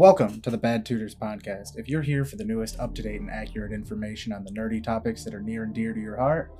[0.00, 1.76] Welcome to the Bad Tutors Podcast.
[1.76, 4.82] If you're here for the newest, up to date, and accurate information on the nerdy
[4.82, 6.50] topics that are near and dear to your heart,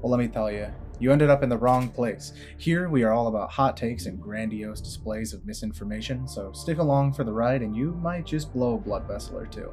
[0.00, 0.66] well, let me tell you,
[0.98, 2.32] you ended up in the wrong place.
[2.58, 7.12] Here, we are all about hot takes and grandiose displays of misinformation, so stick along
[7.12, 9.72] for the ride and you might just blow a blood vessel or two.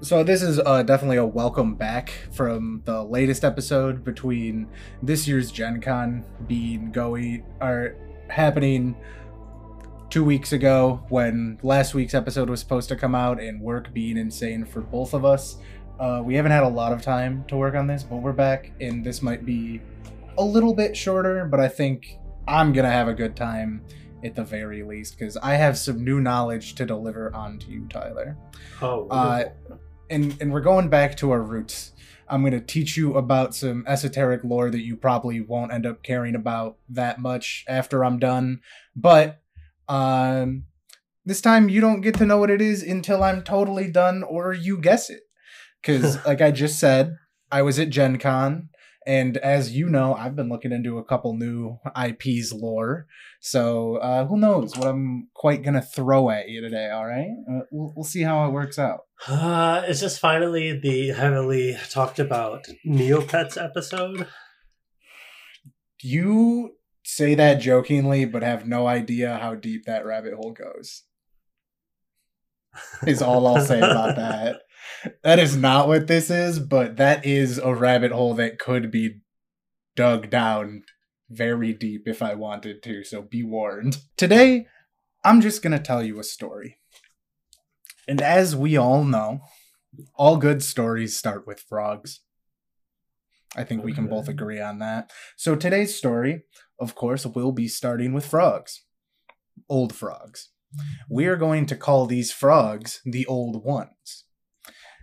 [0.00, 4.68] So, this is uh, definitely a welcome back from the latest episode between
[5.02, 7.96] this year's Gen Con being going, or
[8.28, 8.94] happening
[10.10, 14.16] two weeks ago when last week's episode was supposed to come out and work being
[14.16, 15.58] insane for both of us.
[16.00, 18.72] Uh, we haven't had a lot of time to work on this, but we're back,
[18.80, 19.80] and this might be
[20.38, 23.84] a little bit shorter, but I think I'm gonna have a good time
[24.24, 28.36] at the very least because I have some new knowledge to deliver onto you, Tyler.
[28.80, 29.44] Oh, Uh,
[30.10, 31.92] and and we're going back to our roots.
[32.30, 36.02] I'm going to teach you about some esoteric lore that you probably won't end up
[36.02, 38.60] caring about that much after I'm done.
[38.94, 39.40] But
[39.88, 40.64] um,
[41.24, 44.52] this time you don't get to know what it is until I'm totally done or
[44.52, 45.20] you guess it.
[45.80, 47.16] Because, like I just said,
[47.50, 48.70] I was at Gen Con.
[49.06, 53.06] And as you know, I've been looking into a couple new IPs lore.
[53.40, 57.30] So uh, who knows what I'm quite going to throw at you today, all right?
[57.50, 59.00] Uh, we'll, we'll see how it works out.
[59.26, 64.26] uh, is this finally the heavily talked about Neopets episode?
[66.02, 66.74] You
[67.08, 71.04] say that jokingly, but have no idea how deep that rabbit hole goes.
[73.06, 74.60] Is all I'll say about that.
[75.24, 79.22] That is not what this is, but that is a rabbit hole that could be
[79.96, 80.82] dug down
[81.30, 83.98] very deep if I wanted to, so be warned.
[84.18, 84.66] Today,
[85.24, 86.76] I'm just going to tell you a story.
[88.06, 89.40] And as we all know,
[90.14, 92.20] all good stories start with frogs.
[93.56, 95.10] I think we can both agree on that.
[95.36, 96.42] So today's story,
[96.78, 98.84] of course, will be starting with frogs.
[99.68, 100.50] Old frogs.
[101.10, 104.24] We are going to call these frogs the old ones.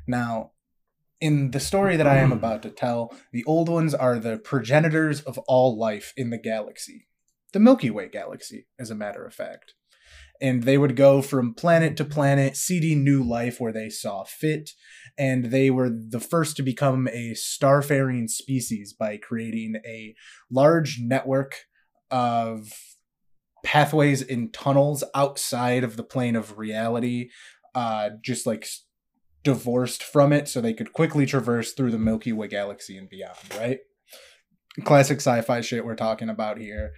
[0.08, 0.52] Now,
[1.20, 2.38] in the story that I am hmm.
[2.38, 7.08] about to tell, the old ones are the progenitors of all life in the galaxy.
[7.54, 9.74] The Milky Way galaxy, as a matter of fact.
[10.42, 14.72] And they would go from planet to planet, seeding new life where they saw fit.
[15.18, 20.14] And they were the first to become a starfaring species by creating a
[20.52, 21.56] large network
[22.12, 22.68] of
[23.64, 27.30] pathways and tunnels outside of the plane of reality,
[27.74, 28.68] uh, just like
[29.44, 33.38] divorced from it, so they could quickly traverse through the Milky Way galaxy and beyond,
[33.58, 33.80] right?
[34.84, 36.92] Classic sci fi shit we're talking about here.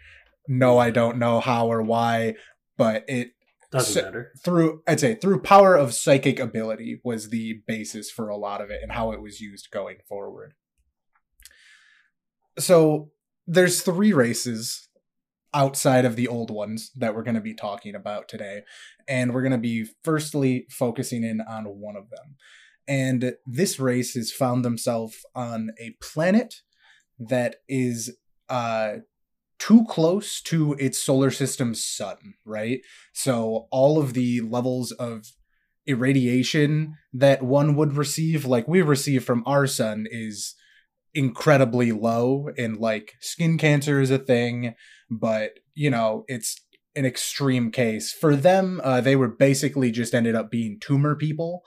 [0.48, 2.36] No, I don't know how or why,
[2.78, 3.32] but it
[3.72, 4.32] Doesn't So- matter.
[4.44, 8.70] through I'd say through power of psychic ability was the basis for a lot of
[8.70, 10.54] it and how it was used going forward.
[12.60, 13.12] So
[13.46, 14.90] there's three races
[15.54, 18.62] outside of the old ones that we're going to be talking about today
[19.08, 22.36] and we're going to be firstly focusing in on one of them.
[22.88, 26.56] And this race has found themselves on a planet
[27.20, 28.16] that is
[28.50, 28.98] uh
[29.60, 32.82] too close to its solar system's sun, right?
[33.14, 35.32] So all of the levels of
[35.86, 40.56] irradiation that one would receive, like we receive from our sun, is
[41.14, 42.50] incredibly low.
[42.58, 44.76] And like skin cancer is a thing,
[45.10, 46.62] but you know, it's
[46.96, 48.12] an extreme case.
[48.12, 51.62] For them, uh, they were basically just ended up being tumor people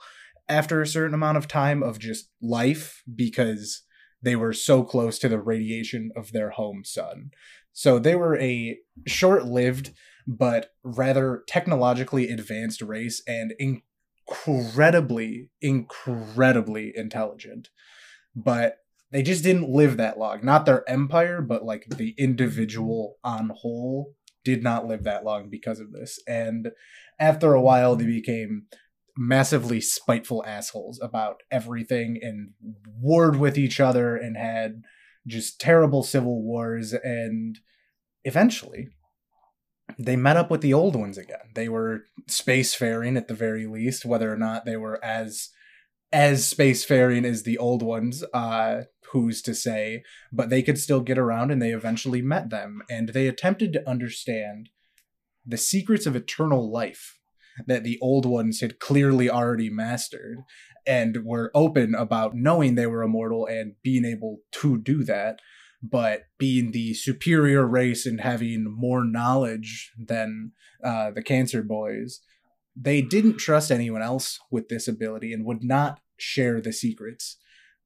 [0.47, 3.83] after a certain amount of time of just life because
[4.21, 7.31] they were so close to the radiation of their home sun.
[7.73, 8.77] So they were a
[9.07, 9.91] short lived
[10.27, 17.69] but rather technologically advanced race and incredibly, incredibly intelligent.
[18.35, 18.77] But
[19.11, 20.39] they just didn't live that long.
[20.43, 25.79] Not their empire, but like the individual on whole did not live that long because
[25.79, 26.19] of this.
[26.27, 26.69] And
[27.19, 28.67] after a while, they became
[29.17, 32.51] massively spiteful assholes about everything and
[33.01, 34.83] warred with each other and had
[35.27, 37.59] just terrible civil wars and
[38.23, 38.89] eventually
[39.97, 41.51] they met up with the old ones again.
[41.53, 45.49] They were spacefaring at the very least whether or not they were as
[46.13, 48.81] as spacefaring as the old ones uh
[49.13, 53.09] who's to say but they could still get around and they eventually met them and
[53.09, 54.67] they attempted to understand
[55.45, 57.17] the secrets of eternal life
[57.65, 60.39] that the old ones had clearly already mastered
[60.85, 65.39] and were open about knowing they were immortal and being able to do that
[65.83, 70.51] but being the superior race and having more knowledge than
[70.83, 72.21] uh, the cancer boys
[72.75, 77.37] they didn't trust anyone else with this ability and would not share the secrets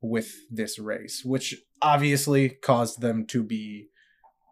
[0.02, 3.88] with this race which obviously caused them to be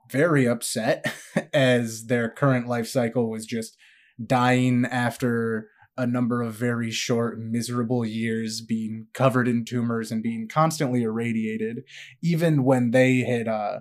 [0.09, 1.13] very upset
[1.53, 3.77] as their current life cycle was just
[4.23, 10.47] dying after a number of very short, miserable years being covered in tumors and being
[10.47, 11.83] constantly irradiated,
[12.21, 13.79] even when they had uh,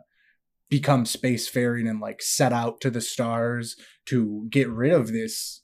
[0.68, 3.76] become spacefaring and like set out to the stars
[4.06, 5.62] to get rid of this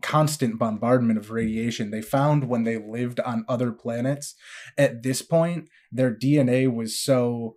[0.00, 1.90] constant bombardment of radiation.
[1.90, 4.34] They found when they lived on other planets,
[4.76, 7.56] at this point, their DNA was so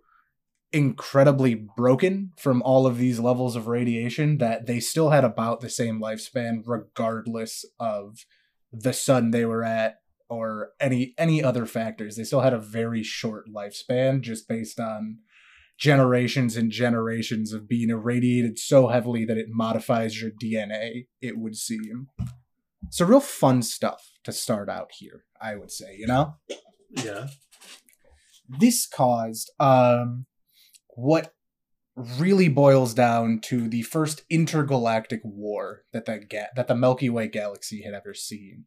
[0.72, 5.68] incredibly broken from all of these levels of radiation that they still had about the
[5.68, 8.24] same lifespan regardless of
[8.72, 9.96] the sun they were at
[10.28, 12.16] or any any other factors.
[12.16, 15.18] They still had a very short lifespan just based on
[15.78, 21.56] generations and generations of being irradiated so heavily that it modifies your DNA it would
[21.56, 22.08] seem.
[22.90, 26.34] So real fun stuff to start out here i would say you know?
[26.90, 27.28] Yeah.
[28.48, 30.26] this caused um
[30.94, 31.34] what
[31.96, 37.28] really boils down to the first intergalactic war that the ga- that the Milky Way
[37.28, 38.64] galaxy had ever seen.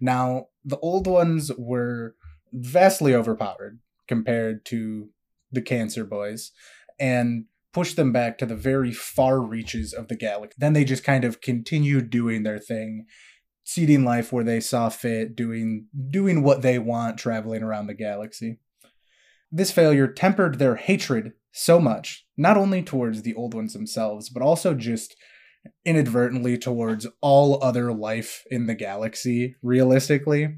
[0.00, 2.16] Now, the old ones were
[2.52, 5.10] vastly overpowered compared to
[5.52, 6.52] the Cancer Boys
[6.98, 10.56] and pushed them back to the very far reaches of the galaxy.
[10.58, 13.06] Then they just kind of continued doing their thing,
[13.64, 18.58] seeding life where they saw fit, doing doing what they want, traveling around the galaxy.
[19.50, 24.42] This failure tempered their hatred so much, not only towards the old ones themselves, but
[24.42, 25.14] also just
[25.84, 30.56] inadvertently towards all other life in the galaxy, realistically.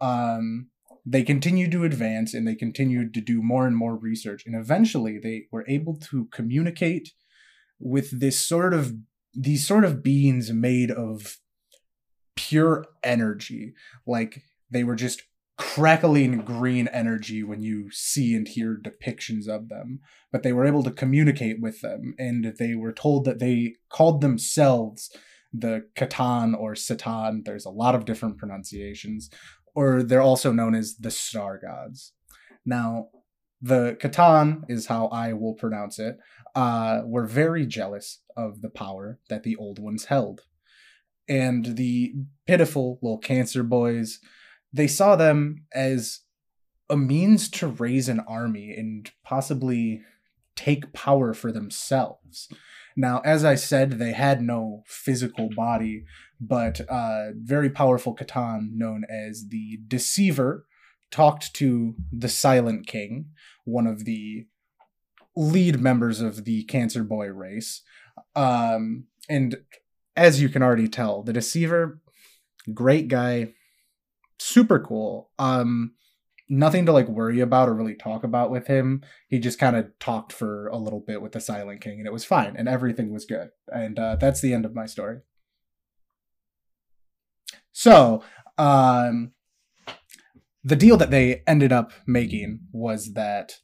[0.00, 0.68] Um,
[1.04, 5.18] they continued to advance and they continued to do more and more research, and eventually
[5.18, 7.10] they were able to communicate
[7.80, 8.94] with this sort of
[9.34, 11.38] these sort of beings made of
[12.36, 13.74] pure energy.
[14.06, 15.22] Like they were just
[15.58, 20.00] crackling green energy when you see and hear depictions of them.
[20.30, 24.20] But they were able to communicate with them, and they were told that they called
[24.20, 25.10] themselves
[25.52, 27.42] the C'tan or Satan.
[27.44, 29.30] There's a lot of different pronunciations,
[29.74, 32.12] or they're also known as the Star Gods.
[32.64, 33.08] Now,
[33.62, 36.18] the C'tan is how I will pronounce it.
[36.54, 40.42] Uh, were very jealous of the power that the old ones held.
[41.28, 42.14] And the
[42.46, 44.20] pitiful little cancer boys
[44.76, 46.20] they saw them as
[46.88, 50.02] a means to raise an army and possibly
[50.54, 52.48] take power for themselves.
[52.96, 56.04] Now, as I said, they had no physical body,
[56.40, 60.66] but a very powerful C'tan known as the Deceiver
[61.10, 63.26] talked to the Silent King,
[63.64, 64.46] one of the
[65.36, 67.82] lead members of the Cancer Boy race.
[68.34, 69.56] Um, and
[70.16, 72.00] as you can already tell, the Deceiver,
[72.72, 73.52] great guy,
[74.38, 75.30] super cool.
[75.38, 75.92] Um,
[76.48, 79.02] nothing to like worry about or really talk about with him.
[79.28, 82.12] He just kind of talked for a little bit with the Silent King, and it
[82.12, 83.48] was fine, and everything was good.
[83.68, 85.18] And uh, that's the end of my story.
[87.72, 88.22] So,
[88.58, 89.32] um,
[90.64, 93.56] the deal that they ended up making was that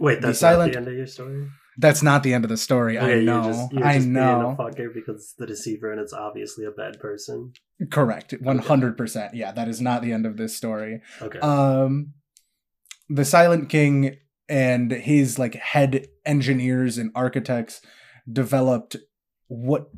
[0.00, 1.48] Wait, The that's silent- not the end of your story.
[1.76, 2.98] that's not the end of the story.
[2.98, 3.42] I know.
[3.44, 4.56] You're just, you're I just Being know.
[4.58, 7.52] a fucker because it's the deceiver and it's obviously a bad person.
[7.90, 8.32] Correct.
[8.32, 9.30] 100%.
[9.34, 11.00] Yeah, that is not the end of this story.
[11.22, 11.38] Okay.
[11.40, 12.14] um
[13.10, 14.16] the silent king
[14.48, 17.80] and his like head engineers and architects
[18.30, 18.96] developed
[19.46, 19.88] what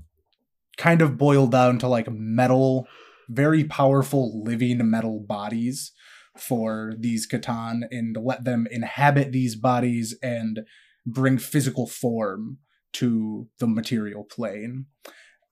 [0.77, 2.87] kind of boiled down to like metal
[3.29, 5.93] very powerful living metal bodies
[6.37, 10.61] for these C'tan and let them inhabit these bodies and
[11.07, 12.59] bring physical form
[12.95, 14.87] to the material plane.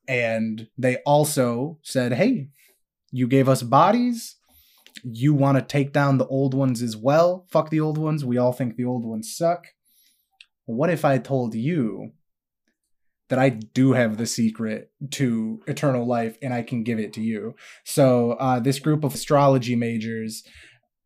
[0.08, 2.48] And they also said, hey,
[3.12, 4.36] you gave us bodies.
[5.04, 7.46] You want to take down the old ones as well?
[7.50, 8.24] Fuck the old ones.
[8.24, 9.66] We all think the old ones suck.
[10.64, 12.12] What if I told you
[13.28, 17.20] that I do have the secret to eternal life and I can give it to
[17.20, 17.54] you?
[17.84, 20.42] So, uh, this group of astrology majors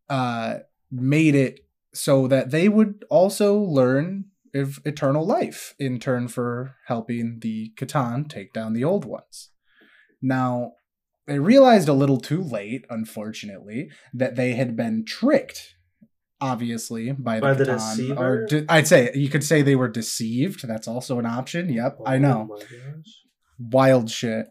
[0.08, 6.76] uh, made it so that they would also learn of eternal life in turn for
[6.86, 9.50] helping the C'tan take down the old ones.
[10.20, 10.72] Now,
[11.26, 15.74] they realized a little too late, unfortunately, that they had been tricked,
[16.40, 18.18] obviously, by the By the C'tan.
[18.18, 20.66] Or de- I'd say you could say they were deceived.
[20.66, 21.68] That's also an option.
[21.68, 23.14] Yep, I oh know Oh my gosh.
[23.58, 24.46] wild shit.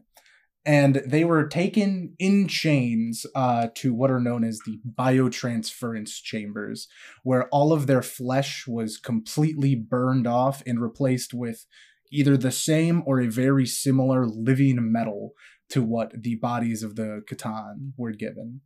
[0.63, 6.87] And they were taken in chains uh, to what are known as the biotransference chambers,
[7.23, 11.65] where all of their flesh was completely burned off and replaced with
[12.11, 15.31] either the same or a very similar living metal
[15.69, 18.61] to what the bodies of the C'tan were given.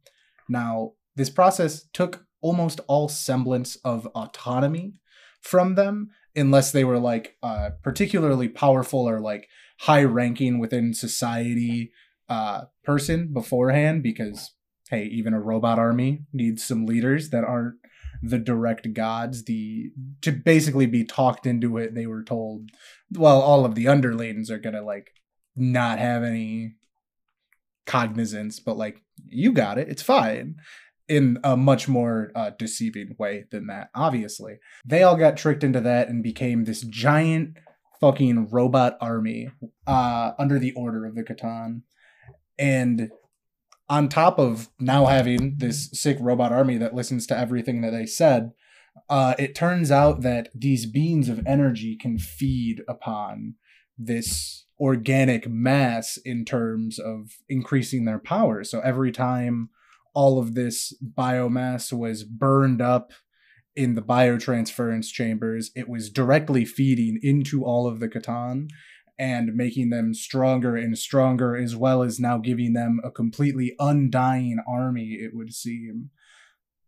[0.50, 4.94] Now, this process took almost all semblance of autonomy
[5.42, 9.48] from them, unless they were like uh, particularly powerful or like
[9.80, 11.92] high ranking within society
[12.30, 14.52] uh, person beforehand because
[14.90, 17.76] hey, even a robot army needs some leaders that aren't
[18.22, 19.44] the direct gods.
[19.46, 19.92] The
[20.22, 22.70] to basically be talked into it, they were told,
[23.12, 25.12] well, all of the underlings are gonna like
[25.56, 26.76] not have any
[27.86, 30.56] cognizance, but like you got it, it's fine.
[31.08, 34.58] In a much more uh, deceiving way than that, obviously.
[34.84, 37.58] They all got tricked into that and became this giant
[38.06, 39.50] fucking robot army
[39.88, 41.82] uh, under the order of the C'tan.
[42.60, 43.10] And
[43.90, 48.06] on top of now having this sick robot army that listens to everything that they
[48.06, 48.52] said,
[49.10, 53.56] uh, it turns out that these beings of energy can feed upon
[53.98, 58.64] this organic mass in terms of increasing their power.
[58.64, 59.70] So every time
[60.14, 63.14] all of this biomass was burned up
[63.76, 68.70] in the biotransference chambers, it was directly feeding into all of the C'tan
[69.18, 74.58] and making them stronger and stronger, as well as now giving them a completely undying
[74.68, 76.10] army, it would seem.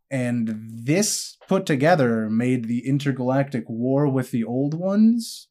[0.10, 5.48] And this put together made the intergalactic war with the old ones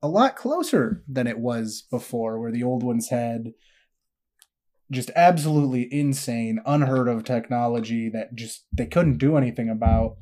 [0.00, 3.52] a lot closer than it was before, where the old ones had
[4.90, 10.16] just absolutely insane, unheard of technology that just they couldn't do anything about.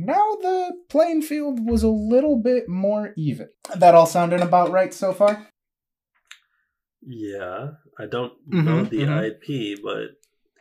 [0.00, 3.48] Now the playing field was a little bit more even.
[3.74, 5.48] That all sounding about right so far?
[7.04, 9.26] Yeah, I don't Mhm, know the mhm.
[9.26, 10.10] IP, but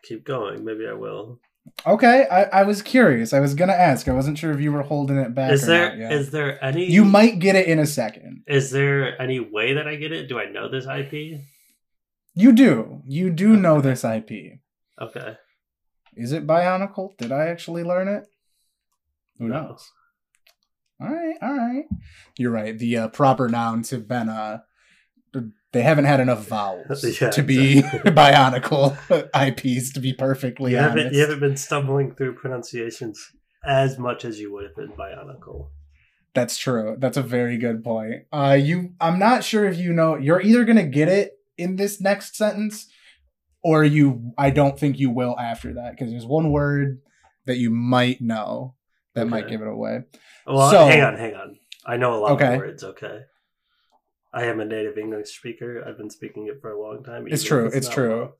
[0.04, 0.66] keep going.
[0.66, 1.40] Maybe I will.
[1.86, 3.32] Okay, I, I was curious.
[3.32, 4.08] I was gonna ask.
[4.08, 5.52] I wasn't sure if you were holding it back.
[5.52, 8.44] Is or there not is there any You might get it in a second.
[8.48, 10.28] Is there any way that I get it?
[10.30, 11.42] Do I know this IP?
[12.34, 13.04] You do.
[13.06, 14.62] You do know this IP.
[15.00, 15.38] Okay.
[16.16, 17.16] Is it Bionicle?
[17.18, 18.24] Did I actually learn it?
[19.40, 19.62] Who No.
[19.64, 19.92] knows?
[21.00, 21.86] All right, all right.
[22.38, 22.78] You're right.
[22.78, 24.60] The uh, proper nouns have been uh
[25.74, 28.12] they haven't had enough vowels Yeah, to be exactly.
[28.12, 28.98] Bionicle
[29.36, 30.98] IPs to be perfectly You honest.
[30.98, 33.32] haven't you haven't been stumbling through pronunciations
[33.66, 35.70] as much as you would have been Bionicle.
[36.34, 36.96] That's true.
[37.00, 38.24] That's a very good point.
[38.32, 41.76] Uh you I'm not sure if you know you're either going to get it in
[41.76, 42.88] this next sentence
[43.64, 47.02] or you I don't think you will after that because there's one word
[47.46, 48.76] that you might know
[49.18, 50.04] that might give it away.
[50.46, 51.58] Well, So- hang on, hang on.
[51.86, 52.54] I know a lot Okay.
[52.54, 52.84] of words.
[52.84, 53.22] Okay.
[54.34, 55.84] I am a native English speaker.
[55.88, 57.28] I've been speaking it for a long time.
[57.28, 57.68] It's true.
[57.74, 58.34] It's not true.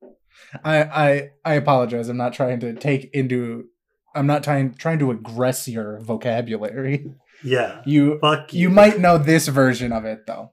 [0.00, 0.16] well.
[0.64, 2.08] I I I apologize.
[2.08, 3.66] I'm not trying to take into
[4.14, 7.12] I'm not trying trying to aggress your vocabulary.
[7.44, 7.82] Yeah.
[7.84, 8.60] You Fuck you.
[8.62, 10.52] you might know this version of it though.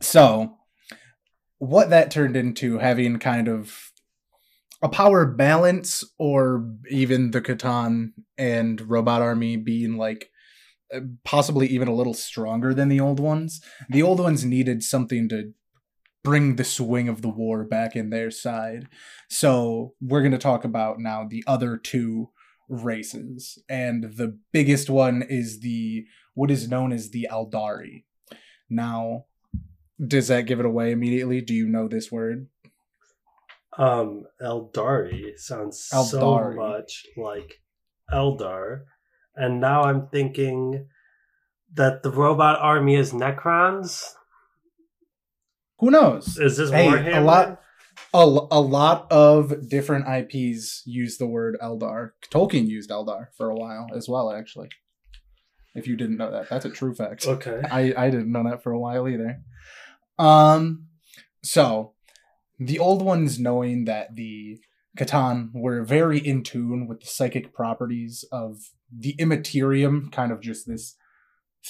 [0.00, 0.58] So,
[1.58, 3.89] what that turned into having kind of
[4.82, 10.30] a power balance or even the C'tan and Robot Army being like
[10.94, 13.60] uh, possibly even a little stronger than the old ones.
[13.88, 15.52] The old ones needed something to
[16.24, 18.88] bring the swing of the war back in their side.
[19.28, 22.30] So, we're going to talk about now the other two
[22.68, 23.58] races.
[23.68, 28.04] And the biggest one is the what is known as the Aeldari.
[28.68, 29.24] Now,
[30.04, 31.40] does that give it away immediately?
[31.40, 32.48] Do you know this word?
[33.78, 37.60] Um, Eldari sounds so much like
[38.12, 38.80] Eldar,
[39.36, 40.86] and now I'm thinking
[41.74, 44.04] that the robot army is Necrons.
[45.78, 46.36] Who knows?
[46.36, 47.16] Is this Hey, Warhammer?
[47.16, 47.60] a lot-
[48.12, 48.18] A,
[48.50, 52.10] a lot of different IPs use the word Eldar.
[52.32, 54.68] Tolkien used Eldar for a while as well, actually.
[55.76, 57.24] If you didn't know that, that's a true fact.
[57.26, 57.60] Okay.
[57.70, 59.40] I, I didn't know that for a while either.
[60.18, 60.86] Um,
[61.44, 61.92] so
[62.60, 64.58] the old ones knowing that the
[64.98, 68.58] C'tan were very in tune with the psychic properties of
[68.94, 70.96] the Immaterium, kind of just this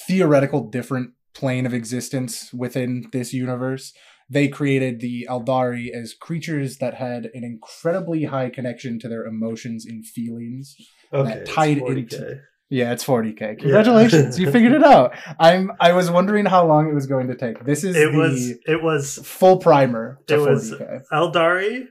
[0.06, 3.92] theoretical different plane of existence within this universe.
[4.28, 9.86] They created the Aeldari as creatures that had an incredibly high connection to their emotions
[9.86, 10.74] and feelings.
[11.12, 11.28] Okay.
[11.30, 11.98] that tied 40K.
[11.98, 12.40] into-
[12.70, 13.58] Yeah, it's 40k.
[13.58, 15.12] Congratulations, you figured it out.
[15.40, 17.64] I'm I was wondering how long it was going to take.
[17.64, 18.50] This is It the was.
[18.66, 21.02] It was full primer It was- 40k.
[21.12, 21.86] Eldari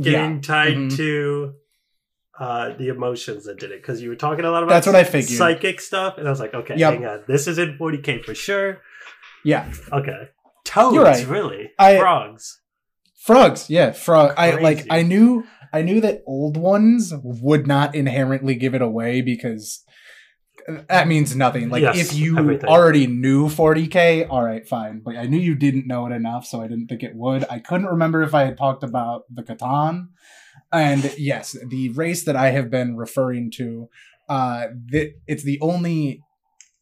[0.00, 0.40] getting Yeah.
[0.40, 0.96] tied Mhm.
[0.96, 1.54] to
[2.38, 4.96] uh, the emotions that did it because you were talking a lot about That's what
[4.96, 5.36] I figured.
[5.36, 6.94] psychic stuff, and I was like, okay, Yep.
[6.94, 8.78] hang on, this is in 40k for sure.
[9.44, 10.28] Yeah, Okay,
[10.64, 11.26] toads, You're right.
[11.26, 11.70] really?
[11.78, 12.60] I- Frogs.
[13.26, 13.68] frogs.
[13.68, 14.32] Yeah, frog.
[14.38, 14.86] I like.
[14.90, 15.44] I knew.
[15.72, 19.84] I knew that old ones would not inherently give it away because
[20.88, 21.68] that means nothing.
[21.68, 22.68] Like Yes, if you everything.
[22.68, 25.00] already knew 40k, all right, fine.
[25.04, 27.44] But I knew you didn't know it enough, so I didn't think it would.
[27.50, 30.08] I couldn't remember if I had talked about the C'tan.
[30.72, 33.88] And yes, the race that I have been referring to,
[34.28, 36.22] uh, th- it's the only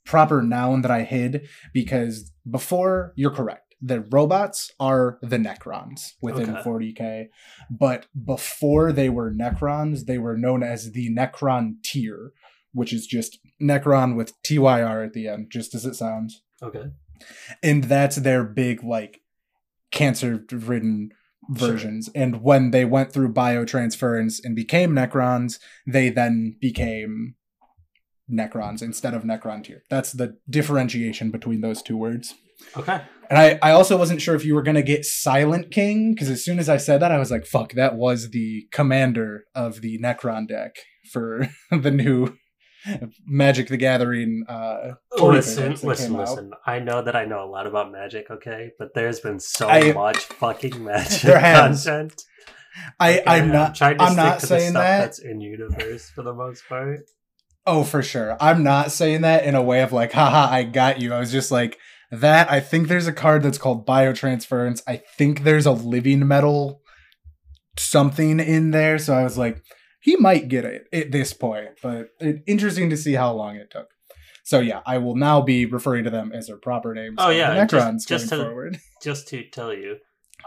[0.05, 3.75] proper noun that I hid because before you're correct.
[3.81, 6.63] the robots are the Necrons within Okay.
[6.69, 7.27] 40k,
[7.71, 12.33] but before they were Necrons, they were known as the Necron tier,
[12.79, 16.43] which is just Necron with TYR at the end, just as it sounds.
[16.63, 16.85] Okay.
[17.63, 19.21] And that's their big, like,
[19.91, 21.11] cancer ridden
[21.57, 21.69] Sure.
[21.69, 22.11] versions.
[22.15, 27.37] And when they went through biotransference and became Necrons, they then became
[28.31, 29.81] Necrons instead of Necrontyr.
[29.89, 32.35] That's the differentiation between those two words.
[32.77, 33.01] Okay.
[33.31, 36.29] And I, I also wasn't sure if you were going to get Silent King, because
[36.29, 39.81] as soon as I said that, I was like, fuck, that was the commander of
[39.81, 40.77] the Necron deck
[41.11, 42.37] for the new
[43.27, 44.45] Magic the Gathering.
[44.49, 46.21] Uh, toy Listen, listen, out.
[46.21, 46.51] listen.
[46.67, 48.71] I know that I know a lot about magic, okay?
[48.79, 52.23] But there's been so I- much fucking magic content.
[53.01, 53.25] I, okay?
[53.27, 53.75] I'm not.
[53.75, 54.99] trying to I'm stick not to saying the stuff that.
[55.01, 57.01] that's in universe for the most part.
[57.67, 58.37] Oh, for sure.
[58.41, 61.13] I'm not saying that in a way of like, haha, I got you.
[61.13, 61.79] I was just like,
[62.11, 62.51] that.
[62.51, 64.81] I think there's a card that's called Biotransference.
[64.87, 66.81] I think there's a living metal
[67.77, 68.99] something in there.
[68.99, 69.63] So I was like,
[70.01, 73.71] he might get it at this point, but it, interesting to see how long it
[73.71, 73.89] took.
[74.45, 77.17] So yeah, I will now be referring to them as their proper names.
[77.19, 78.79] Oh, yeah, just- Necrons just going to- forward.
[79.03, 79.97] Just to tell you,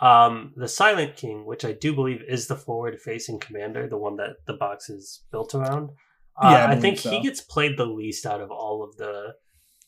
[0.02, 4.38] um, the Silent King, which I do believe is the forward-facing commander, the one that
[4.46, 5.92] the box is built around.
[6.42, 7.12] Uh, Yeah, I I, think so.
[7.12, 9.34] he gets played the least out of all of the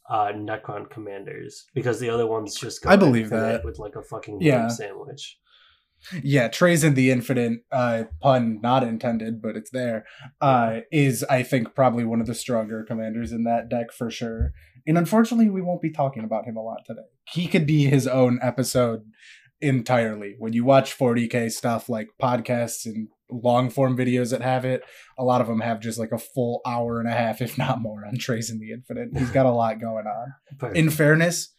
[0.09, 3.65] uh, Necron commanders because the other ones just go I believe that.
[3.65, 4.67] with like a fucking Yeah.
[4.69, 5.37] sandwich.
[6.23, 10.05] Yeah, Trazyn the Infinite, uh, pun not intended, but it's there,
[10.41, 14.51] uh, is, I think, probably one of the stronger commanders in that deck for sure.
[14.85, 17.01] And unfortunately, we won't be talking about him a lot today.
[17.29, 19.03] He could be his own episode
[19.61, 20.35] entirely.
[20.37, 24.83] When you watch 40k stuff like podcasts and long form videos that have it,
[25.17, 27.81] a lot of them have just like a full hour and a half, if not
[27.81, 29.09] more, on Trazyn the Infinite.
[29.17, 31.53] He's got a lot going on in fairness,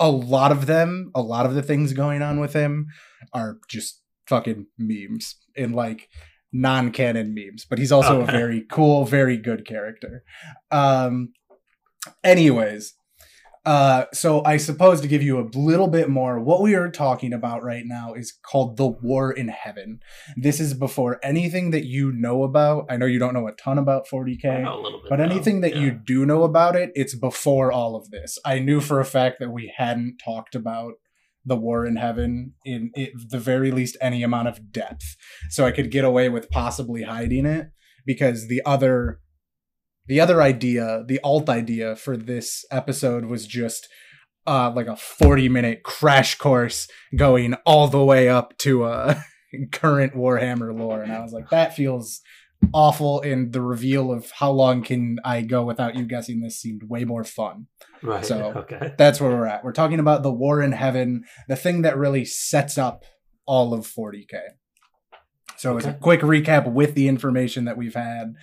[0.00, 2.86] a lot of them, a lot of the things going on with him
[3.32, 6.08] are just fucking memes and like
[6.52, 7.64] non-canon memes.
[7.64, 8.28] But he's also Okay.
[8.28, 10.22] a very cool, very good character.
[10.70, 11.32] Um
[12.22, 12.94] anyways,
[13.64, 17.32] uh so I suppose to give you a little bit more what we are talking
[17.32, 20.00] about right now is called The War in Heaven.
[20.36, 22.86] This is before anything that you know about.
[22.90, 24.44] I know you don't know a ton about 40k.
[24.44, 25.10] I know a little bit.
[25.10, 28.38] But anything that you do know about it, it's before all of this.
[28.44, 30.94] I knew for a fact that we hadn't talked about
[31.44, 35.16] the war in heaven in it, the very least any amount of depth,
[35.50, 37.68] so I could get away with possibly hiding it
[38.06, 39.20] because the other,
[40.06, 43.88] the other idea, the alt idea for this episode was just
[44.46, 49.14] uh like a 40 minute crash course going all the way up to uh
[49.72, 52.20] current warhammer lore and i was like that feels
[52.72, 56.82] awful and the reveal of how long can i go without you guessing this seemed
[56.84, 57.66] way more fun
[58.02, 58.24] right.
[58.24, 58.92] so- okay.
[58.98, 62.24] that's where we're at we're talking about the war in heaven the thing that really
[62.24, 63.04] sets up
[63.46, 64.40] all of 40k
[65.56, 68.34] so as a quick recap with the information that we've had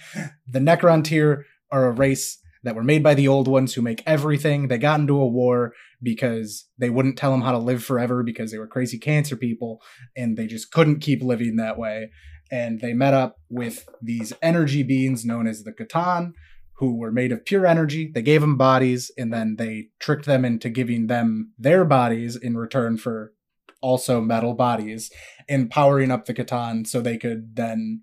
[0.47, 4.67] the necrontyr are a race that were made by the old ones who make everything
[4.67, 8.51] they got into a war because they wouldn't tell them how to live forever because
[8.51, 9.81] they were crazy cancer people
[10.15, 12.09] and they just couldn't keep living that way
[12.51, 16.33] and they met up with these energy beings known as the C'tan,
[16.73, 18.11] who were made of pure energy.
[18.13, 22.57] They gave them bodies, and then they tricked them into giving them their bodies in
[22.57, 23.33] return for
[23.81, 25.09] also metal bodies,
[25.47, 28.01] and powering up the C'tan so they could then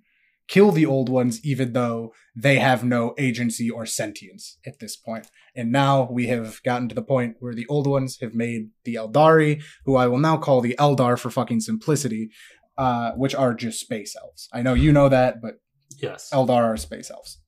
[0.48, 5.30] kill the old ones, even though they have no agency or sentience at this point.
[5.54, 8.94] And now we have gotten to the point where the old ones have made the
[8.94, 12.30] Eldari, who I will now call the Eldar for fucking simplicity,
[12.76, 14.48] uh, which are just space elves.
[14.52, 15.54] I know you know that, but
[15.96, 16.30] Yes.
[16.32, 17.38] Eldar are space elves.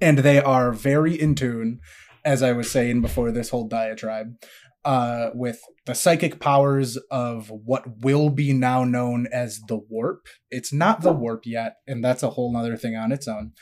[0.00, 1.80] And they are very in tune,
[2.24, 4.34] as I was saying before this whole diatribe,
[4.84, 10.26] uh, with the psychic powers of what will be now known as the warp.
[10.50, 13.52] It's not the warp yet, and that's a whole nother thing on its own.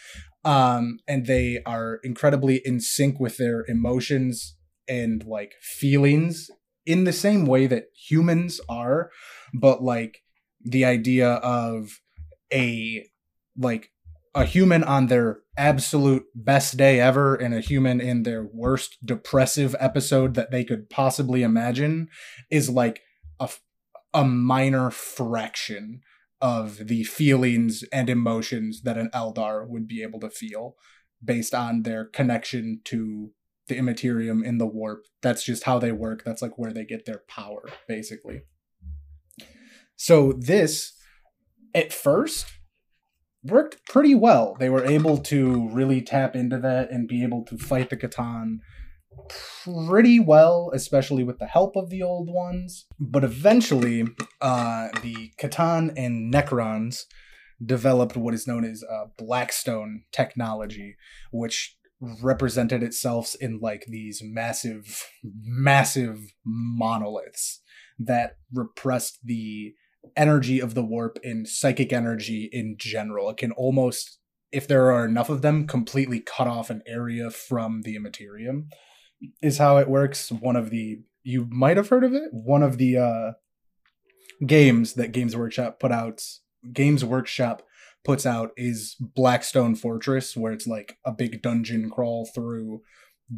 [0.44, 4.56] Um, and they are incredibly in sync with their emotions
[4.88, 6.50] and like feelings
[6.84, 9.10] in the same way that humans are,
[9.54, 10.18] but like
[10.64, 12.00] the idea of
[12.52, 13.06] a
[13.56, 13.90] like
[14.34, 19.76] a human on their absolute best day ever and a human in their worst depressive
[19.78, 22.08] episode that they could possibly imagine
[22.50, 23.02] is like
[23.38, 23.48] a,
[24.14, 26.00] a minor fraction
[26.40, 30.76] of the feelings and emotions that an Eldar would be able to feel
[31.22, 33.30] based on their connection to
[33.68, 35.04] the immaterium in the warp.
[35.22, 36.24] That's just how they work.
[36.24, 38.42] That's like where they get their power, basically.
[39.94, 40.94] So this,
[41.74, 42.46] at first,
[43.44, 44.56] worked pretty well.
[44.58, 48.58] They were able to really tap into that and be able to fight the C'tan
[49.64, 52.86] pretty well, especially with the help of the old ones.
[52.98, 54.04] But eventually,
[54.40, 57.04] uh, the C'tan and Necrons
[57.64, 60.96] developed what is known as uh, Blackstone technology,
[61.30, 67.60] which represented itself in like these massive, massive monoliths
[67.98, 69.74] that repressed the
[70.16, 73.30] energy of the warp in psychic energy in general.
[73.30, 74.18] It can almost,
[74.50, 78.68] if there are enough of them, completely cut off an area from the Immaterium.
[79.40, 80.32] Is how it works.
[80.32, 82.30] One of the you might have heard of it.
[82.32, 83.32] One of the uh,
[84.44, 86.22] games that Games Workshop put out.
[86.72, 87.62] Games Workshop
[88.04, 92.82] puts out is Blackstone Fortress, where it's like a big dungeon crawl through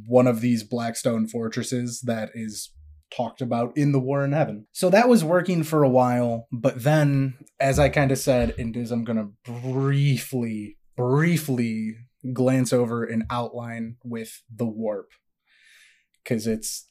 [0.06, 2.70] one of these Blackstone fortresses that is
[3.16, 4.66] talked about in the War in Heaven.
[4.72, 8.76] So that was working for a while, but then, as I kind of said, and
[8.76, 11.96] as I'm going to briefly, briefly
[12.32, 15.10] glance over an outline with the warp,
[16.22, 16.88] because it's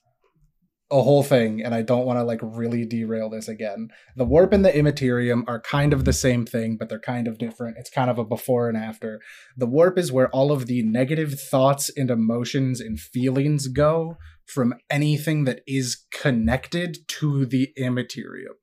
[0.92, 3.88] a whole thing and I don't want to like really derail this again.
[4.16, 7.40] The warp and the immaterium are kind of the same thing, but they're kind of
[7.40, 7.78] different.
[7.80, 9.20] It's kind of a before and after.
[9.58, 14.74] The warp is where all of the negative thoughts and emotions and feelings go from
[14.90, 18.54] anything that is connected to the immaterium.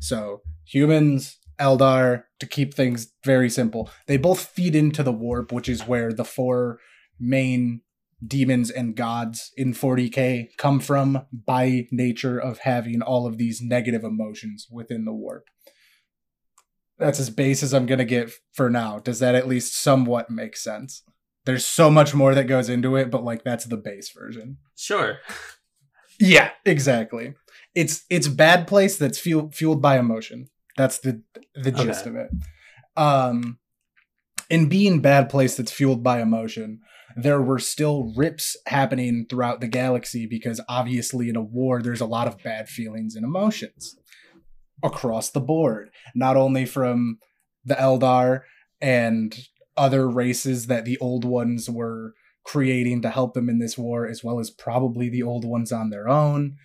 [0.00, 5.68] So, humans, Eldar, to keep things very simple, they both feed into the warp, which
[5.68, 6.78] is where the four
[7.18, 7.82] main
[8.26, 14.04] demons and gods in 40k come from by nature of having all of these negative
[14.04, 15.44] emotions within the warp.
[16.98, 18.98] That's as base as I'm going to get for now.
[18.98, 21.02] Does that at least somewhat make sense?
[21.46, 24.58] There's so much more that goes into it, but like that's the base version.
[24.76, 25.18] Sure.
[26.18, 27.34] Yeah, exactly.
[27.74, 30.50] It's it's bad place that's fuel, fueled by emotion.
[30.76, 31.22] That's the
[31.54, 32.10] the gist okay.
[32.10, 32.30] of it.
[32.96, 33.58] Um
[34.50, 36.80] in being bad place that's fueled by emotion,
[37.16, 42.06] there were still rips happening throughout the galaxy because obviously in a war there's a
[42.06, 43.96] lot of bad feelings and emotions
[44.82, 47.18] across the board not only from
[47.64, 48.40] the eldar
[48.80, 49.48] and
[49.80, 52.14] other races that the old ones were
[52.44, 55.90] creating to help them in this war as well as probably the old ones on
[55.90, 56.56] their own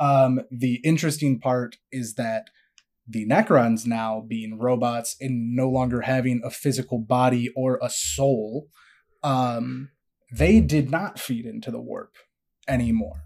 [0.00, 2.50] um, the interesting part is that
[3.06, 8.68] the Necrons now being robots and no longer having a physical body or a soul,
[9.22, 9.90] um,
[10.32, 12.16] they did not feed into the warp
[12.66, 13.24] anymore.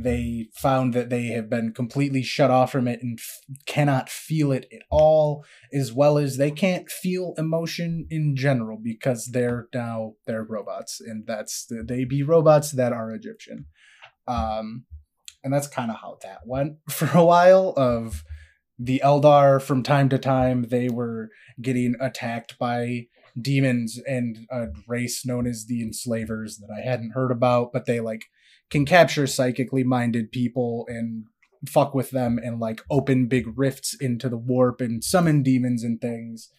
[0.00, 4.52] They found that they have been completely shut off from it and f- cannot feel
[4.52, 10.14] it at all, as well as they can't feel emotion in general because they're now
[10.24, 13.66] they're robots, and that's the, they be robots that are Egyptian.
[14.28, 14.84] Um,
[15.42, 17.74] and that's kind of how that went for a while.
[17.76, 18.22] Of
[18.78, 21.30] the Eldar, from time to time, they were
[21.60, 23.06] getting attacked by
[23.40, 28.00] demons and a race known as the enslavers that I hadn't heard about, but they
[28.00, 28.26] like
[28.70, 31.24] can capture psychically minded people and
[31.66, 36.00] fuck with them and like open big rifts into the warp and summon demons and
[36.00, 36.50] things.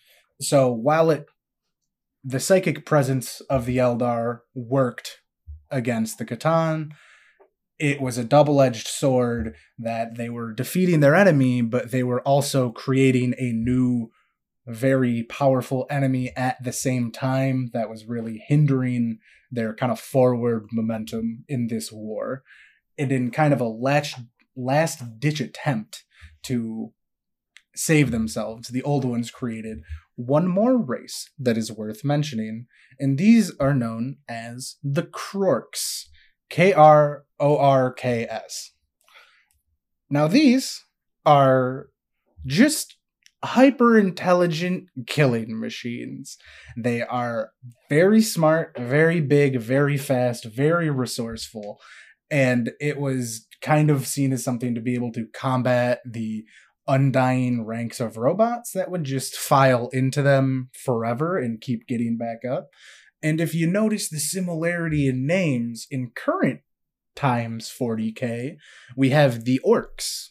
[0.41, 1.25] So while it
[2.23, 5.21] the psychic presence of the Eldar worked
[5.71, 6.91] against the C'tan,
[7.79, 12.71] it was a double-edged sword that they were defeating their enemy, but they were also
[12.71, 14.11] creating a new
[14.67, 19.19] very powerful enemy at the same time that was really hindering
[19.51, 22.43] their kind of forward momentum in this war.
[22.97, 24.19] And in kind of a last,
[24.55, 26.03] last ditch attempt
[26.43, 26.93] to
[27.75, 29.81] save themselves, the old ones created
[30.15, 32.67] one more race that is worth mentioning,
[32.99, 36.07] and these are known as the Krorks.
[36.49, 38.71] K R O R K S.
[40.09, 40.83] Now, these
[41.25, 41.89] are
[42.45, 42.97] just
[43.43, 46.37] hyper intelligent killing machines.
[46.75, 47.51] They are
[47.89, 51.79] very smart, very big, very fast, very resourceful.
[52.29, 56.43] And it was kind of seen as something to be able to combat the
[56.87, 62.39] undying ranks of robots that would just file into them forever and keep getting back
[62.49, 62.69] up.
[63.21, 66.61] And if you notice the similarity in names in current
[67.15, 68.55] times 40k,
[68.95, 70.29] we have the orcs.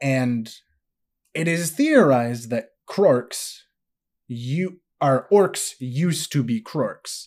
[0.00, 0.50] And
[1.36, 3.60] it is theorized that Krorks
[4.26, 7.26] you are orcs used to be Krorks.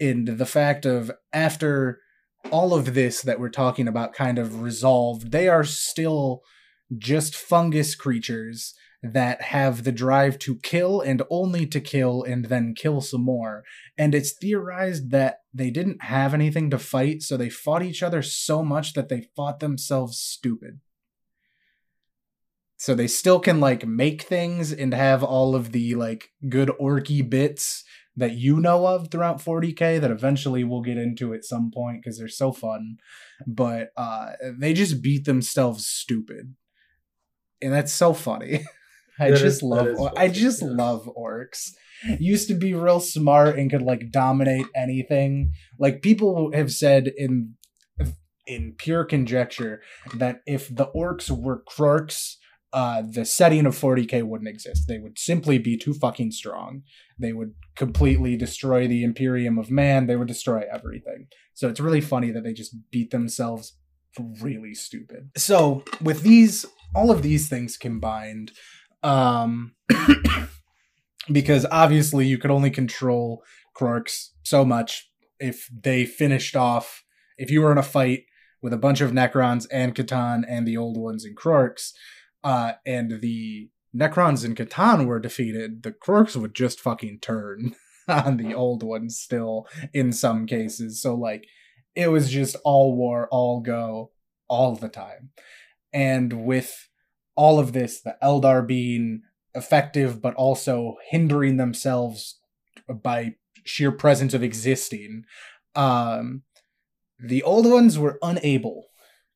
[0.00, 2.00] And the fact of after
[2.50, 6.42] all of this that we're talking about kind of resolved, they are still
[6.96, 12.74] just fungus creatures that have the drive to kill and only to kill and then
[12.74, 13.62] kill some more.
[13.96, 18.22] And it's theorized that they didn't have anything to fight, so they fought each other
[18.22, 20.80] so much that they fought themselves stupid
[22.78, 27.28] so they still can like make things and have all of the like good orky
[27.28, 27.84] bits
[28.16, 32.18] that you know of throughout 40k that eventually we'll get into at some point because
[32.18, 32.96] they're so fun.
[33.46, 36.54] But uh they just beat themselves stupid.
[37.60, 38.64] And that's so funny.
[39.20, 40.68] I That just is- love is i just yeah.
[40.70, 41.70] love orcs.
[42.20, 45.50] Used to be real smart and could like dominate anything.
[45.80, 47.54] Like people have said in
[48.46, 49.82] in pure conjecture
[50.14, 52.36] that if the orcs were Krorks
[52.72, 54.84] uh the setting of 40k wouldn't exist.
[54.88, 56.82] They would simply be too fucking strong.
[57.18, 60.06] They would completely destroy the imperium of man.
[60.06, 61.28] They would destroy everything.
[61.54, 63.76] So it's really funny that they just beat themselves
[64.40, 65.30] really stupid.
[65.36, 68.52] So with these all of these things combined
[69.02, 69.74] um
[71.32, 73.42] because obviously you could only control
[73.76, 77.04] Krorks so much if they finished off
[77.38, 78.24] if you were in a fight
[78.60, 81.92] with a bunch of Necrons and C'tan and the old ones and Krorks,
[82.44, 87.74] uh, and the Necrons and C'tan were defeated, the Krorks would just fucking turn
[88.08, 91.00] on the old ones still in some cases.
[91.00, 91.46] So like
[91.94, 94.12] it was just all war, all go,
[94.48, 95.30] all the time.
[95.92, 96.88] And with
[97.34, 99.22] all of this, the Eldar being
[99.54, 102.38] effective but also hindering themselves
[103.02, 105.24] by sheer presence of existing,
[105.74, 106.42] um,
[107.18, 108.86] the old ones were unable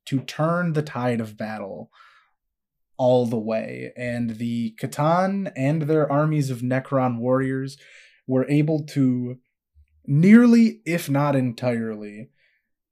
[0.06, 1.90] to turn the tide of battle
[3.02, 7.76] all the way, and the C'tan and their armies of Necron warriors
[8.28, 9.38] were able to
[10.06, 12.30] nearly, if not entirely,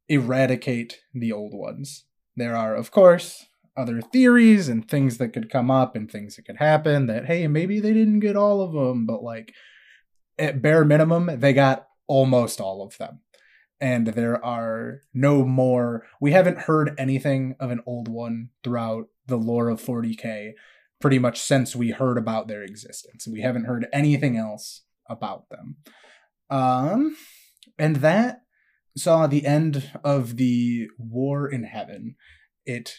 [0.08, 2.06] eradicate the old ones.
[2.34, 3.46] There are, of course,
[3.76, 7.46] other theories and things that could come up and things that could happen that, hey,
[7.46, 9.54] maybe they didn't get all of them, but like,
[10.40, 13.20] at bare minimum, they got almost all of them
[13.80, 19.36] and there are no more we haven't heard anything of an old one throughout the
[19.36, 20.52] lore of 40k
[21.00, 23.26] pretty much since we heard about their existence.
[23.26, 25.76] We haven't heard anything else about them.
[26.50, 27.16] Um
[27.78, 28.42] and that
[28.96, 32.16] saw the end of the war in heaven.
[32.66, 32.96] It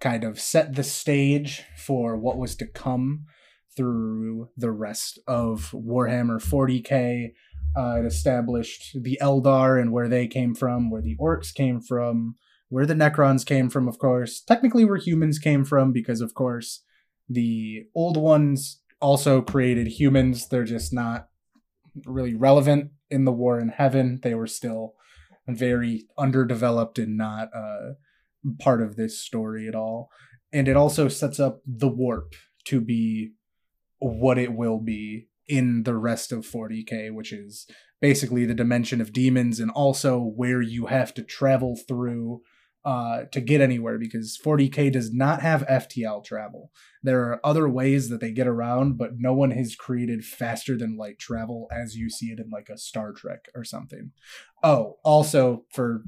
[0.00, 3.26] kind of set the stage for what was to come
[3.76, 7.32] through the rest of warhammer 40k
[7.76, 12.36] uh, it established the Eldar and where they came from, where the orcs came from,
[12.68, 14.40] where the Necrons came from, of course.
[14.40, 16.82] Technically, where humans came from, because, of course,
[17.28, 20.48] the old ones also created humans.
[20.48, 21.28] They're just not
[22.06, 24.20] really relevant in the War in Heaven.
[24.22, 24.94] They were still
[25.48, 27.94] very underdeveloped and not uh,
[28.60, 30.10] part of this story at all.
[30.52, 32.34] And it also sets up the warp
[32.66, 33.32] to be
[33.98, 37.66] what it will be in the rest of 40k, which is
[38.00, 42.42] basically the dimension of demons and also where you have to travel through
[42.84, 46.72] uh, to get anywhere because 40k does not have FTL travel.
[47.02, 50.96] There are other ways that they get around, but no one has created faster than
[50.96, 54.10] light travel as you see it in like a Star Trek or something.
[54.64, 56.02] Oh, also for,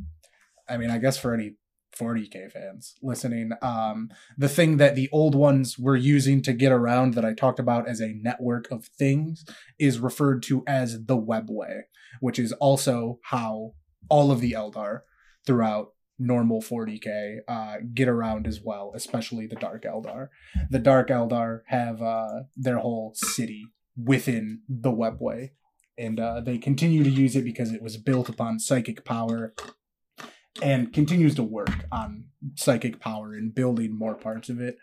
[0.69, 1.55] I mean, I guess for any
[1.99, 3.53] 40k fans listening.
[3.63, 7.59] Um the thing that the old ones were using to get around that i talked
[7.59, 9.45] about as a network of things
[9.79, 11.83] is referred to as the webway
[12.21, 13.73] which is also how
[14.09, 15.01] all of the eldar
[15.47, 20.29] throughout normal 40k uh get around as well especially the dark eldar.
[20.71, 25.51] The dark eldar have uh their whole city within the webway
[25.97, 29.55] and uh, they continue to use it because it was built upon psychic power
[30.63, 34.77] and continues to work on psychic power and building more parts of it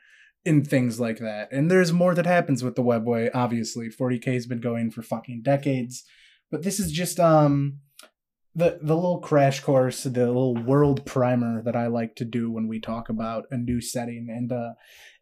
[0.43, 1.51] in things like that.
[1.51, 3.89] And there's more that happens with the webway, obviously.
[3.89, 6.03] 40k has been going for fucking decades.
[6.49, 7.79] But this is just um
[8.53, 12.67] the the little crash course, the little world primer that I like to do when
[12.67, 14.27] we talk about a new setting.
[14.29, 14.73] And uh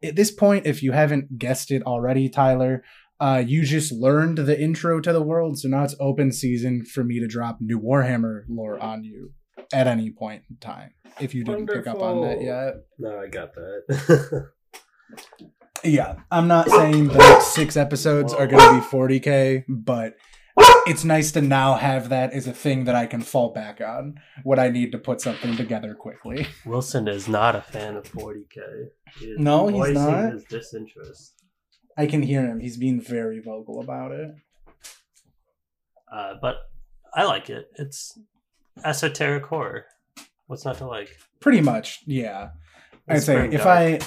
[0.02, 2.84] at this point, if you haven't guessed it already, Tyler,
[3.20, 7.04] uh, you just learned the intro to the world, so now it's open season for
[7.04, 9.34] me to drop new Warhammer lore on you
[9.74, 10.94] at any point in time.
[11.20, 12.76] If you didn't pick up on that yet.
[12.98, 14.50] No, I got that.
[15.84, 20.16] Yeah, I'm not saying the next six episodes are going to be 40k, but
[20.88, 24.16] it's nice to now have that as a thing that I can fall back on
[24.44, 26.48] when I need to put something together quickly.
[26.66, 28.58] Wilson is not a fan of 40k.
[29.20, 30.34] He No, he's not.
[30.34, 31.34] His disinterest.
[31.98, 32.60] I can hear him.
[32.60, 34.32] He's being very vocal about it.
[36.12, 36.56] Uh, but
[37.14, 37.70] I like it.
[37.76, 38.18] It's
[38.84, 39.86] esoteric horror.
[40.48, 41.18] What's not to like?
[41.40, 42.50] Pretty much, yeah.
[43.08, 44.04] I'd say if dark.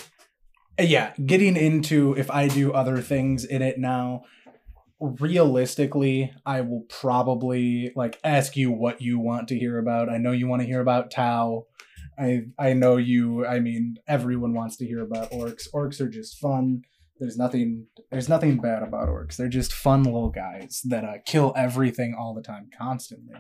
[0.79, 4.23] I, yeah, getting into if I do other things in it now,
[5.01, 10.09] realistically, I will probably like ask you what you want to hear about.
[10.09, 11.67] I know you want to hear about Tau.
[12.19, 13.47] I I know you.
[13.47, 15.69] I mean, everyone wants to hear about orcs.
[15.75, 16.83] Orcs are just fun.
[17.19, 19.37] There's nothing there's nothing bad about orcs.
[19.37, 23.37] They're just fun little guys that uh, kill everything all the time, constantly.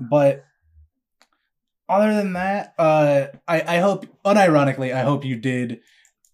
[0.00, 0.44] But
[1.88, 5.80] other than that, uh, I I hope unironically I hope you did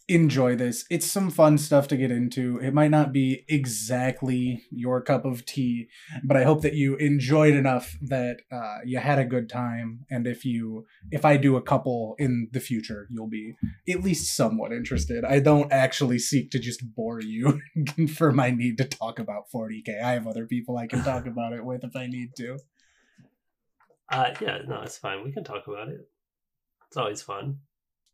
[0.08, 0.86] enjoy this.
[0.90, 2.58] It's some fun stuff to get into.
[2.58, 5.88] It might not be exactly your cup of tea,
[6.24, 10.06] but I hope that you enjoyed enough that uh, you had a good time.
[10.10, 13.54] And if you, if I do a couple in the future, you'll be
[13.88, 15.24] at least somewhat interested.
[15.24, 17.60] I don't actually seek to just bore you
[18.16, 20.02] for my need to talk about 40k.
[20.02, 22.58] I have other people I can talk about it with if I need to.
[24.10, 25.24] Uh, yeah, no, it's fine.
[25.24, 26.08] We can talk about it.
[26.88, 27.58] It's always fun.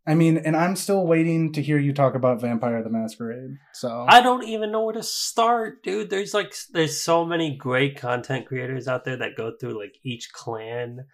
[0.07, 3.57] I mean, and I'm still waiting to hear you talk about Vampire the Masquerade.
[3.73, 6.11] So I don't even know where to start, dude.
[6.11, 10.31] There's like there's so many great content creators out there that go through like each
[10.33, 11.07] clan.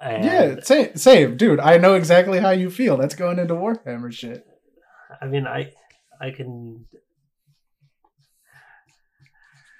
[0.00, 1.58] And yeah, same, same, dude.
[1.58, 2.96] I know exactly how you feel.
[2.96, 4.46] That's going into Warhammer shit.
[5.20, 5.72] I mean, I
[6.20, 6.86] I can.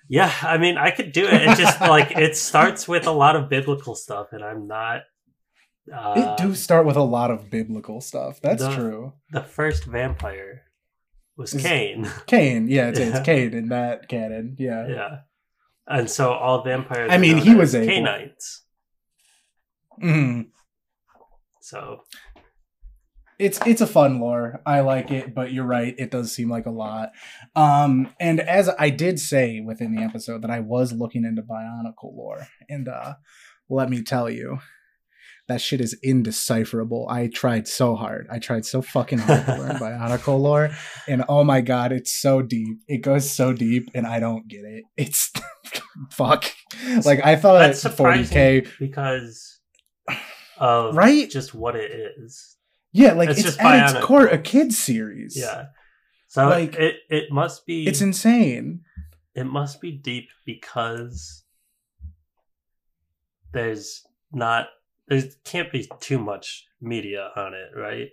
[0.08, 1.34] Yeah, I mean, I could do it.
[1.42, 5.02] It just like it starts with a lot of biblical stuff, and I'm not.
[5.94, 8.40] Uh, it do start with a lot of biblical stuff.
[8.40, 9.12] That's the- true.
[9.32, 10.62] The first vampire
[11.36, 12.10] was Is- Cain.
[12.26, 13.06] Cain, yeah, it's, Yeah.
[13.16, 14.56] it's Cain in that canon.
[14.58, 14.86] Yeah.
[14.88, 15.16] yeah,
[15.86, 17.10] and so all vampires.
[17.12, 18.60] I mean, he was as able- Cainites.
[20.02, 20.46] Mhm.
[21.60, 22.02] So
[23.38, 24.60] It's it's a fun lore.
[24.66, 25.94] I like it, but you're right.
[25.96, 27.10] It does seem like a lot.
[27.54, 32.16] Um, and as I did say within the episode that I was looking into Bionicle
[32.16, 33.14] lore, and uh,
[33.68, 34.58] let me tell you,
[35.46, 37.06] that shit is indecipherable.
[37.08, 38.26] I tried so hard.
[38.30, 40.70] I tried so fucking hard to learn Bionicle lore,
[41.06, 42.78] and oh my god, it's so deep.
[42.88, 44.84] It goes so deep, and I don't get it.
[44.96, 45.30] It's
[46.10, 46.44] fuck.
[47.04, 49.60] Like I thought That's 40k, because
[50.58, 51.30] of Right?
[51.30, 52.56] just what it is.
[52.92, 55.36] Yeah, like It's it's, just at its core a kids series.
[55.36, 55.66] Yeah.
[56.28, 58.82] So Like, it it must be it's insane.
[59.34, 61.44] it must be deep because
[63.52, 64.66] there's not
[65.06, 68.10] there can't be too much media on it, right?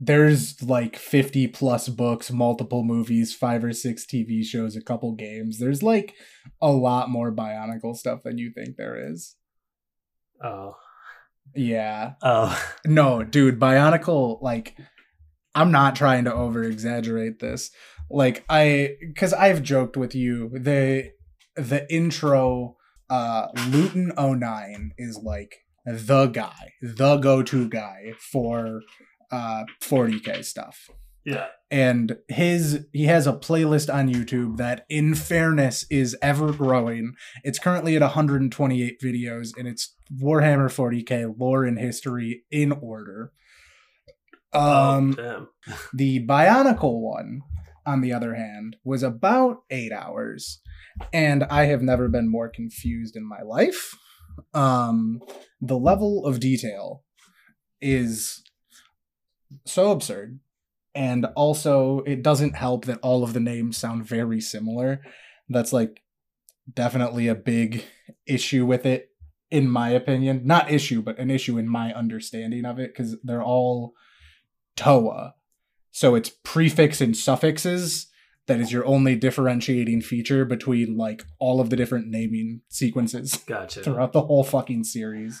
[0.00, 5.58] there's like 50 plus books, multiple movies, five or six TV shows, a couple games.
[5.58, 6.14] There's like
[6.62, 9.34] a lot more Bionicle stuff than you think there is.
[10.42, 10.76] Oh.
[11.54, 12.12] Yeah.
[12.22, 12.60] Oh.
[12.86, 14.76] No, dude, Bionicle, like,
[15.54, 17.70] I'm not trying to over exaggerate this.
[18.10, 21.10] Like, I, cause I've joked with you, the,
[21.56, 22.76] the intro,
[23.10, 28.80] uh, Luetin09 is like the guy, the go to guy for,
[29.30, 30.88] uh, 40k stuff.
[31.24, 31.46] Yeah.
[31.70, 37.14] and his he has a playlist on YouTube that in fairness is ever growing.
[37.44, 43.32] It's currently at 128 videos and it's Warhammer 40k lore and history in order.
[44.54, 45.76] Um oh, damn.
[45.92, 47.42] the Bionicle one
[47.84, 50.60] on the other hand was about 8 hours
[51.12, 53.94] and I have never been more confused in my life.
[54.54, 55.20] Um
[55.60, 57.04] the level of detail
[57.82, 58.42] is
[59.66, 60.40] so absurd
[60.94, 65.00] and also it doesn't help that all of the names sound very similar.
[65.48, 66.02] That's like
[66.72, 67.84] definitely a big
[68.26, 69.10] issue with it
[69.50, 70.42] in my opinion.
[70.44, 73.94] Not issue but an issue in my understanding of it because they're all
[74.76, 75.34] toa.
[75.90, 78.08] So it's prefix and suffixes
[78.48, 83.82] that is your only differentiating feature between like all of the different naming sequences Gotcha.
[83.82, 85.40] throughout the whole fucking series.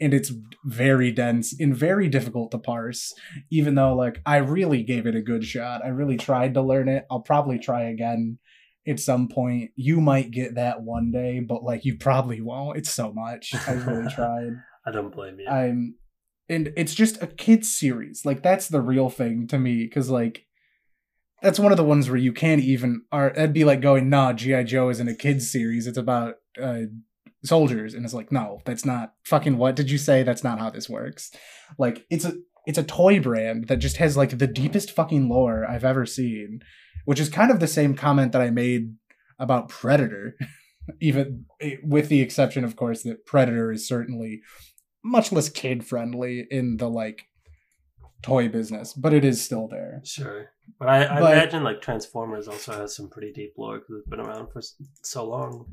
[0.00, 0.32] And it's
[0.64, 3.12] very dense and very difficult to parse
[3.50, 5.84] even though like i really gave it a good shot.
[5.84, 7.04] I really tried to learn it.
[7.10, 8.38] I'll probably try again
[8.86, 9.70] at some point.
[9.74, 12.78] You might get that one day but like you probably won't.
[12.78, 13.52] It's so much.
[13.66, 14.52] I really tried.
[14.86, 15.48] I don't blame you.
[15.48, 15.96] i'm
[16.48, 18.26] and it's just a kids series.
[18.26, 20.44] Like that's the real thing to me because like
[21.42, 24.32] that's one of the ones where you can't even or that'd be like going nah
[24.32, 25.86] gi joe isn't a kids series.
[25.86, 26.82] It's about uh
[27.44, 27.94] soldiers.
[27.94, 30.22] And it's like no that's not fucking what did you say?
[30.22, 31.30] That's not how this works.
[31.78, 32.34] Like it's a
[32.66, 36.60] it's a toy brand that just has like the deepest fucking lore i've ever seen
[37.04, 38.94] which is kind of the same comment that i made
[39.38, 40.36] about predator
[41.00, 44.40] even eh, with the exception of course that predator is certainly
[45.04, 47.24] much less kid friendly in the like
[48.22, 50.00] toy business but it is still there.
[50.04, 50.50] Sure.
[50.78, 54.08] But I, I But- imagine like Transformers also has some pretty deep lore because it's
[54.08, 54.60] been around for
[55.02, 55.66] so long.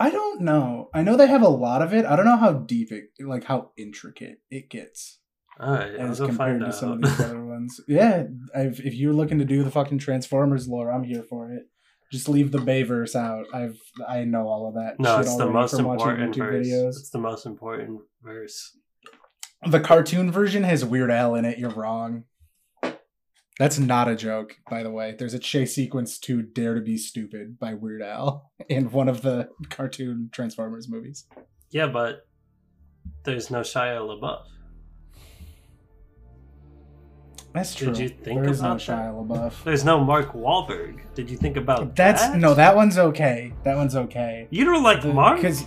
[0.00, 0.88] I don't know.
[0.92, 2.04] I know they have a lot of it.
[2.04, 5.20] I don't know how deep it, like how intricate it gets
[5.60, 6.74] All right, as compared to out.
[6.74, 7.80] some of these other ones.
[7.86, 8.24] Yeah,
[8.54, 11.64] I've, if you're looking to do the fucking Transformers lore, I'm here for it.
[12.10, 13.46] Just leave the Bayverse out.
[13.54, 13.78] I've
[14.08, 14.96] I know all of that.
[14.98, 16.66] no, it's the most important verse.
[16.66, 16.88] videos.
[16.88, 18.76] It's the most important verse.
[19.66, 21.58] The cartoon version has Weird Al in it.
[21.58, 22.24] You're wrong.
[23.58, 25.14] That's not a joke, by the way.
[25.18, 29.22] There's a chase sequence to Dare to Be Stupid by Weird Al in one of
[29.22, 31.26] the cartoon Transformers movies.
[31.70, 32.26] Yeah, but
[33.24, 34.44] there's no Shia LaBeouf.
[37.52, 37.88] That's true.
[37.88, 39.64] Did you think there is no about Shia LaBeouf.
[39.64, 41.00] There's no Mark Wahlberg.
[41.14, 42.38] Did you think about That's that?
[42.38, 43.52] no, that one's okay.
[43.64, 44.46] That one's okay.
[44.50, 45.36] You don't like Mark?
[45.36, 45.64] Because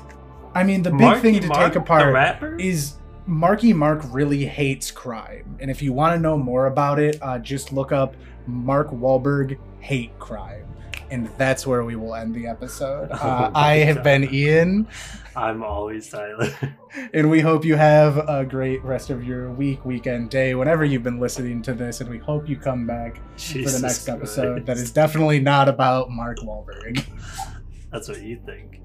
[0.56, 2.96] I mean the big thing to Mark, take the apart is
[3.28, 5.58] Marky Mark really hates crime.
[5.60, 8.16] And if you want to know more about it, uh, just look up
[8.46, 10.66] Mark Wahlberg hate crime.
[11.12, 13.10] And that's where we will end the episode.
[13.12, 14.88] Uh, I have been Ian,
[15.36, 16.50] I'm always Tyler.
[17.14, 21.04] and we hope you have a great rest of your week, weekend, day, whenever you've
[21.04, 22.02] been listening to this.
[22.02, 24.82] And we hope you come back for the next episode that Christ.
[24.82, 27.06] is definitely not about Mark Wahlberg.
[27.92, 28.82] That's what you think.